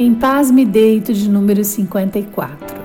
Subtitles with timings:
[0.00, 2.80] Em paz me deito de número 54.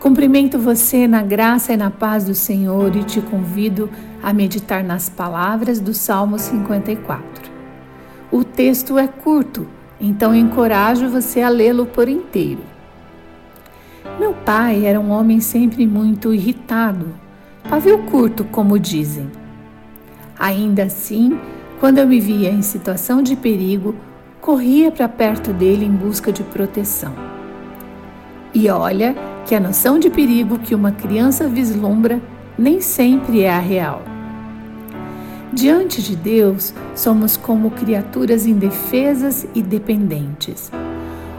[0.00, 3.88] Cumprimento você na graça e na paz do Senhor e te convido
[4.20, 7.52] a meditar nas palavras do Salmo 54.
[8.32, 9.68] O texto é curto,
[10.00, 12.62] então encorajo você a lê-lo por inteiro.
[14.18, 17.14] Meu pai era um homem sempre muito irritado,
[17.70, 19.30] pavio curto, como dizem.
[20.36, 21.38] Ainda assim,
[21.78, 23.94] quando eu me via em situação de perigo,
[24.48, 27.12] corria para perto dele em busca de proteção.
[28.54, 32.18] E olha que a noção de perigo que uma criança vislumbra
[32.56, 34.00] nem sempre é a real.
[35.52, 40.72] Diante de Deus, somos como criaturas indefesas e dependentes.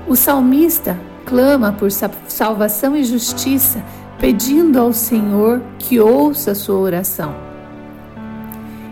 [0.08, 0.96] O salmista
[1.26, 1.90] clama por
[2.28, 3.84] salvação e justiça,
[4.20, 7.49] pedindo ao Senhor que ouça sua oração.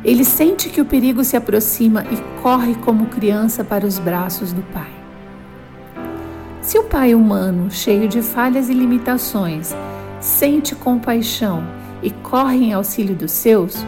[0.07, 4.61] Ele sente que o perigo se aproxima e corre como criança para os braços do
[4.71, 4.89] pai.
[6.61, 9.75] Se o pai humano, cheio de falhas e limitações,
[10.22, 11.61] sente compaixão
[12.02, 13.85] e corre em auxílio dos seus,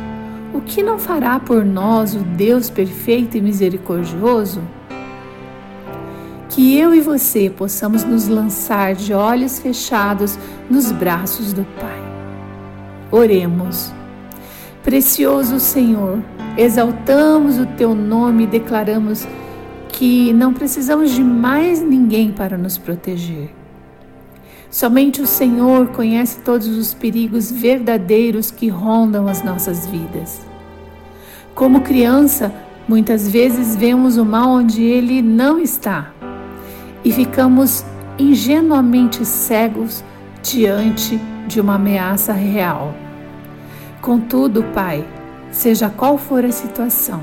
[0.53, 4.62] o que não fará por nós o Deus perfeito e misericordioso?
[6.50, 10.38] Que eu e você possamos nos lançar de olhos fechados
[10.70, 12.02] nos braços do Pai.
[13.09, 13.94] Oremos.
[14.83, 16.23] Precioso Senhor,
[16.58, 19.27] exaltamos o teu nome e declaramos
[19.89, 23.53] que não precisamos de mais ninguém para nos proteger.
[24.72, 30.41] Somente o Senhor conhece todos os perigos verdadeiros que rondam as nossas vidas.
[31.53, 32.53] Como criança,
[32.88, 36.13] muitas vezes vemos o mal onde ele não está
[37.03, 37.83] e ficamos
[38.17, 40.03] ingenuamente cegos
[40.41, 42.95] diante de uma ameaça real.
[44.02, 45.05] Contudo, Pai,
[45.52, 47.22] seja qual for a situação,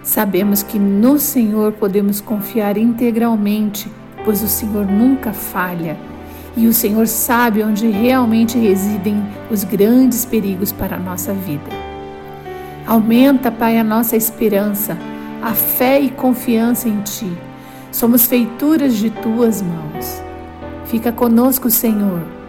[0.00, 3.90] sabemos que no Senhor podemos confiar integralmente,
[4.24, 5.96] pois o Senhor nunca falha
[6.56, 11.68] e o Senhor sabe onde realmente residem os grandes perigos para a nossa vida.
[12.86, 14.96] Aumenta, Pai, a nossa esperança,
[15.42, 17.32] a fé e confiança em Ti.
[17.90, 20.22] Somos feituras de Tuas mãos.
[20.84, 22.43] Fica conosco, Senhor